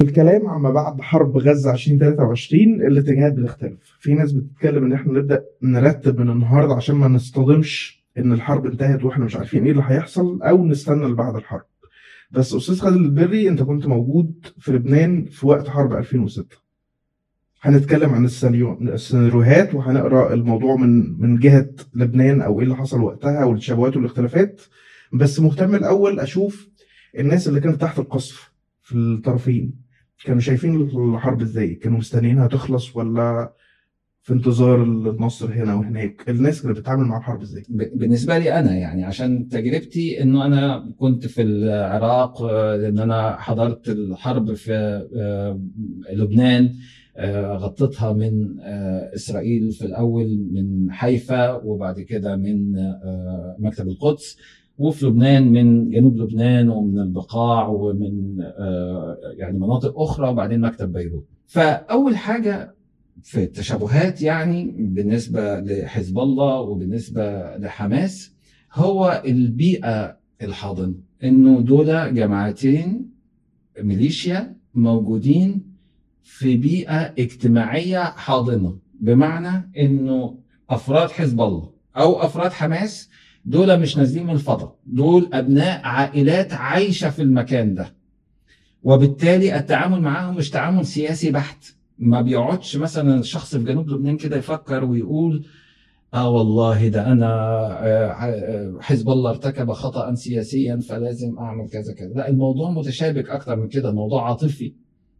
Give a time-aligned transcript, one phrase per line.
[0.00, 3.96] في الكلام عما بعد حرب غزة 2023 الاتجاهات بتختلف.
[4.00, 9.04] في ناس بتتكلم إن إحنا نبدأ نرتب من النهاردة عشان ما نصطدمش إن الحرب انتهت
[9.04, 11.62] وإحنا مش عارفين إيه اللي هيحصل أو نستنى لبعد الحرب.
[12.30, 16.56] بس أستاذ خالد البري أنت كنت موجود في لبنان في وقت حرب 2006
[17.62, 23.44] هنتكلم عن السيناريو- السيناريوهات وهنقرأ الموضوع من من جهة لبنان أو إيه اللي حصل وقتها
[23.44, 24.60] والتشابهات والاختلافات.
[25.12, 26.68] بس مهتم الأول أشوف
[27.18, 28.50] الناس اللي كانت تحت القصف
[28.82, 29.79] في الطرفين.
[30.24, 30.80] كانوا شايفين
[31.14, 33.52] الحرب إزاي؟ كانوا مستنيينها تخلص ولا
[34.22, 39.04] في انتظار النصر هنا وهناك؟ الناس كانت بتتعامل مع الحرب إزاي؟ بالنسبة لي أنا يعني
[39.04, 44.72] عشان تجربتي إنه أنا كنت في العراق آه، لأن أنا حضرت الحرب في
[45.16, 45.60] آه،
[46.12, 46.74] لبنان
[47.16, 48.60] آه، غطيتها من
[49.14, 52.72] إسرائيل في الأول من حيفا وبعد كده من
[53.58, 54.36] مكتب القدس.
[54.80, 61.26] وفي لبنان من جنوب لبنان ومن البقاع ومن آه، يعني مناطق أخرى وبعدين مكتب بيروت.
[61.46, 62.74] فأول حاجة
[63.22, 68.34] في التشابهات يعني بالنسبة لحزب الله وبالنسبة لحماس
[68.72, 73.10] هو البيئة الحاضنة إنه دول جماعتين
[73.80, 75.62] ميليشيا موجودين
[76.22, 80.38] في بيئة اجتماعية حاضنة بمعنى إنه
[80.70, 83.10] أفراد حزب الله أو أفراد حماس
[83.50, 84.76] دول مش نازلين من الفضاء.
[84.86, 87.94] دول أبناء عائلات عايشة في المكان ده.
[88.82, 91.64] وبالتالي التعامل معاهم مش تعامل سياسي بحت.
[91.98, 95.46] ما بيقعدش مثلا الشخص في جنوب لبنان كده يفكر ويقول
[96.14, 102.12] آه والله ده أنا آه، آه، حزب الله ارتكب خطا سياسيا فلازم أعمل كذا كذا.
[102.14, 103.90] لا الموضوع متشابك أكتر من كده.
[103.90, 104.72] الموضوع عاطفي.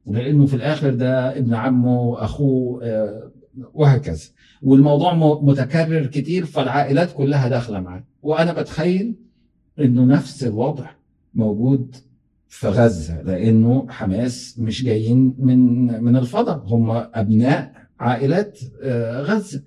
[0.06, 3.30] لأنه في الآخر ده ابن عمه أخوه آه،
[3.74, 4.24] وهكذا.
[4.62, 8.09] والموضوع متكرر كتير فالعائلات كلها داخلة معاه.
[8.22, 9.14] وأنا بتخيل
[9.78, 10.86] إنه نفس الوضع
[11.34, 11.96] موجود
[12.48, 19.62] في غزة لأنه حماس مش جايين من من الفضاء هم أبناء عائلات آه، غزة.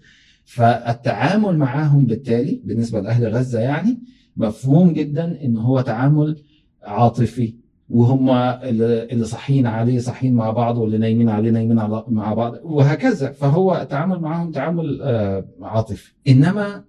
[0.45, 3.99] فالتعامل معاهم بالتالي بالنسبة لأهل غزة يعني
[4.37, 6.41] مفهوم جدا إن هو تعامل
[6.83, 7.53] عاطفي
[7.89, 13.31] وهم اللي صاحيين عليه صاحيين مع بعض واللي نايمين عليه نايمين على- مع بعض وهكذا.
[13.31, 16.13] فهو التعامل معاهم تعامل آه، عاطفي.
[16.27, 16.83] إنما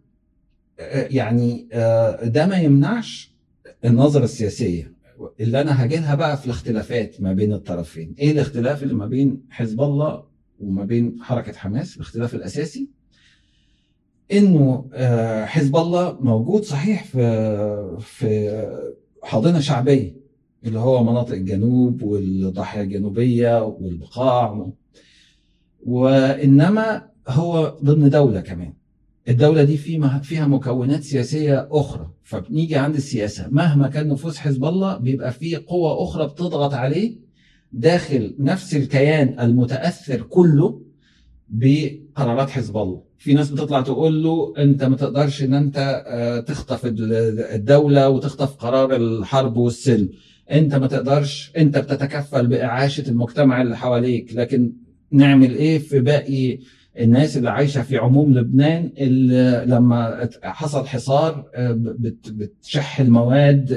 [0.78, 3.34] يعني آه، ده ما يمنعش
[3.84, 4.94] النظرة السياسية.
[5.40, 8.14] اللي أنا هاجلها بقى في الاختلافات ما بين الطرفين.
[8.18, 10.24] إيه الاختلاف اللي ما بين حزب الله
[10.60, 12.88] وما بين حركة حماس؟ الاختلاف الأساسي
[14.32, 18.50] إنه آه، حزب الله موجود صحيح في في
[19.22, 20.16] حاضنة شعبية
[20.64, 24.70] اللي هو مناطق الجنوب والضاحية الجنوبية والبقاع.
[25.86, 28.72] وإنما هو ضمن دولة كمان.
[29.28, 32.10] الدولة دي في فيها مكونات سياسية أخرى.
[32.22, 33.46] فبنيجي عند السياسة.
[33.50, 37.16] مهما كان نفوذ حزب الله بيبقى فيه قوة أخرى بتضغط عليه
[37.72, 40.80] داخل نفس الكيان المتأثر كله
[41.48, 43.02] بقرارات حزب الله.
[43.18, 48.54] في ناس بتطلع تقول له أنت ما تقدرش إن أنت آه، تخطف ال- الدولة وتخطف
[48.56, 50.08] قرار الحرب والسلم.
[50.50, 54.34] أنت ما تقدرش أنت بتتكفل بإعاشة المجتمع اللي حواليك.
[54.34, 54.72] لكن
[55.10, 56.58] نعمل إيه في باقي
[56.98, 63.72] الناس اللي عايشة في عموم لبنان اللي لما حصل حصار آه، بت- بتشح المواد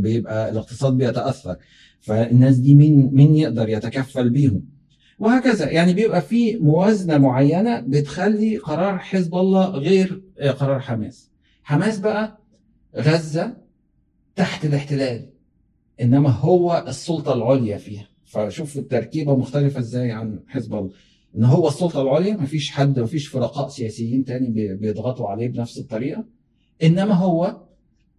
[0.00, 1.56] بيبقى الاقتصاد بيتأثر.
[2.00, 4.62] فالناس دي مين مين يقدر يتكفل بيهم؟
[5.18, 5.70] وهكذا.
[5.70, 11.30] يعني بيبقى في موازنة معينة بتخلي قرار حزب الله غير آه، قرار حماس.
[11.62, 12.38] حماس بقى
[12.96, 13.56] غزة
[14.36, 15.26] تحت الاحتلال
[16.00, 18.08] إنما هو السلطة العليا فيها.
[18.24, 20.90] فشوف التركيبة مختلفة إزاي عن حزب الله.
[21.36, 26.24] إن هو السلطة العليا مفيش حد مفيش فرقاء سياسيين تاني بي- بيضغطوا عليه بنفس الطريقة.
[26.82, 27.56] إنما هو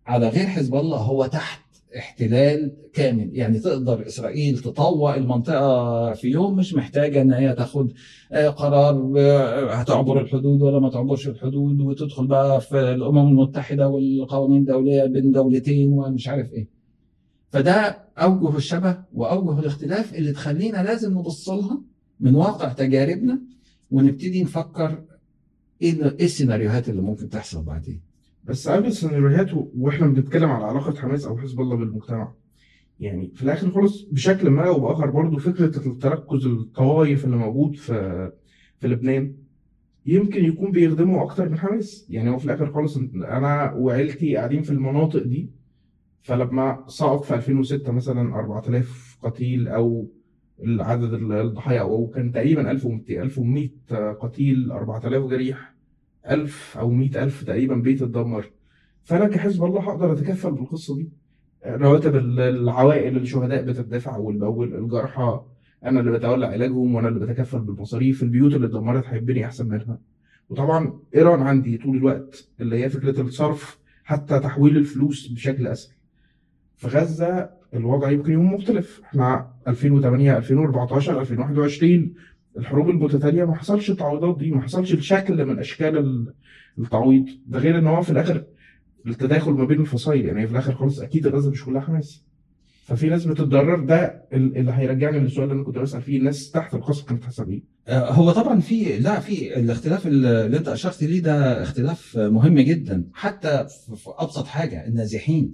[0.07, 1.61] على غير حزب الله هو تحت
[1.97, 3.29] احتلال كامل.
[3.33, 7.91] يعني تقدر إسرائيل تطوع المنطقة في يوم مش محتاجة إن هي تاخد
[8.31, 14.57] آه، قرار آه، هتعبر الحدود ولا ما تعبرش الحدود وتدخل بقى في الأمم المتحدة والقوانين
[14.61, 16.67] الدولية بين دولتين ومش عارف إيه.
[17.49, 17.73] فده
[18.17, 21.81] أوجه الشبه وأوجه الاختلاف اللي تخلينا لازم نبص لها
[22.19, 23.41] من واقع تجاربنا
[23.91, 25.03] ونبتدي نفكر
[25.81, 28.01] إيه ال- إيه السيناريوهات اللي ممكن تحصل بعدين.
[28.43, 32.33] بس قبل السيناريوهات وإحنا بنتكلم على علاقة حماس أو حزب الله بالمجتمع.
[32.99, 38.31] يعني في الآخر خالص بشكل ما أو بآخر برضه فكرة التركز الطوائف اللي موجود في
[38.79, 39.33] في لبنان
[40.05, 42.05] يمكن يكون بيخدموا أكتر من حماس.
[42.09, 45.49] يعني هو في الآخر خالص أنا وعيلتي قاعدين في المناطق دي
[46.21, 50.07] فلما سقط في 2006 مثلا 4000 قتيل أو
[50.63, 53.69] العدد الضحايا أو كان تقريبا 1200 1100
[54.11, 55.73] قتيل 4000 جريح
[56.29, 58.45] 1000 أو 100000 تقريبا بيت اتدمر
[59.03, 61.09] فأنا كحزب الله هقدر أتكفل بالقصة دي.
[61.65, 65.41] رواتب ال- العوائل الشهداء بتدفع اول باول الجرحى.
[65.85, 68.23] أنا اللي بتولى علاجهم وأنا اللي بتكفل بالمصاريف.
[68.23, 69.99] البيوت اللي اتدمرت هيبني أحسن منها.
[70.49, 75.95] وطبعا إيران عندي طول الوقت اللي هي فكرة الصرف حتى تحويل الفلوس بشكل أسهل.
[76.75, 79.01] في غزة الوضع يمكن يكون مختلف.
[79.05, 82.13] إحنا 2008 2014 2021
[82.57, 86.33] الحروب المتتاليه ما حصلش التعويضات دي ما حصلش الشكل من أشكال ال-
[86.79, 87.25] التعويض.
[87.47, 88.43] ده غير إن هو في الآخر
[89.07, 90.25] التداخل ما بين الفصائل.
[90.25, 92.23] يعني في الآخر خالص أكيد غزه مش كلها حماس.
[92.85, 93.79] ففي ناس بتتضرر.
[93.79, 96.17] ده ال- اللي هيرجعني للسؤال اللي أنا كنت بسأل فيه.
[96.19, 101.03] الناس تحت القصف كانت حاسة آه، هو طبعا في لا في الاختلاف اللي أنت أشرت
[101.03, 103.03] ليه ده اختلاف مهم جدا.
[103.13, 103.65] حتى
[103.95, 105.53] في أبسط حاجة النازحين.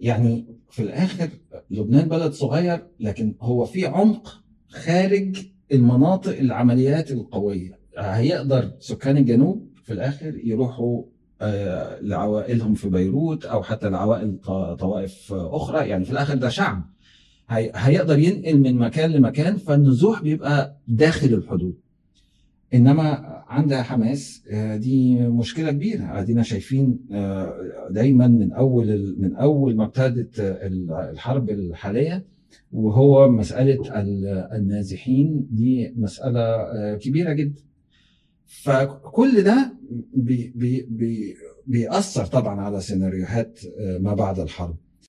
[0.00, 1.28] يعني في الآخر
[1.70, 5.36] لبنان بلد صغير لكن هو في عمق خارج
[5.72, 7.78] المناطق العمليات القوية.
[7.98, 11.02] هيقدر سكان الجنوب في الآخر يروحوا
[11.40, 14.38] آه، لعوائلهم في بيروت أو حتى لعوائل
[14.78, 15.88] طوائف أخرى.
[15.88, 16.82] يعني في الآخر ده شعب.
[17.48, 21.74] هي- هيقدر ينقل من مكان لمكان فالنزوح بيبقى داخل الحدود.
[22.74, 23.04] إنما
[23.48, 26.20] عند حماس آه، دي مشكلة كبيرة.
[26.20, 27.54] أدينا شايفين آه،
[27.90, 30.66] دايما من أول من أول ما ابتدت آه،
[31.10, 32.24] الحرب الحالية
[32.72, 35.46] وهو مسألة ال- النازحين.
[35.50, 36.56] دي مسألة
[36.96, 37.60] كبيرة جدا.
[38.46, 39.72] فكل ده
[40.14, 41.34] بي بي بي
[41.66, 43.60] بيأثر طبعا على سيناريوهات
[44.00, 44.76] ما بعد الحرب.